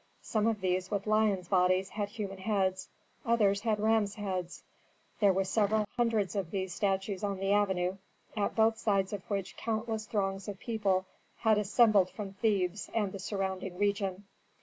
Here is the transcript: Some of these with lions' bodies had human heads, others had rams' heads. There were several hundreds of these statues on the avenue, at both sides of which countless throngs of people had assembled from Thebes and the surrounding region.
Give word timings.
Some 0.23 0.47
of 0.47 0.61
these 0.61 0.89
with 0.89 1.05
lions' 1.05 1.47
bodies 1.47 1.89
had 1.89 2.09
human 2.09 2.39
heads, 2.39 2.89
others 3.23 3.61
had 3.61 3.79
rams' 3.79 4.15
heads. 4.15 4.63
There 5.19 5.31
were 5.31 5.43
several 5.43 5.85
hundreds 5.95 6.35
of 6.35 6.49
these 6.49 6.73
statues 6.73 7.23
on 7.23 7.37
the 7.37 7.51
avenue, 7.53 7.97
at 8.35 8.55
both 8.55 8.79
sides 8.79 9.13
of 9.13 9.21
which 9.29 9.55
countless 9.57 10.07
throngs 10.07 10.47
of 10.47 10.57
people 10.57 11.05
had 11.37 11.59
assembled 11.59 12.09
from 12.09 12.33
Thebes 12.33 12.89
and 12.95 13.11
the 13.11 13.19
surrounding 13.19 13.77
region. 13.77 14.25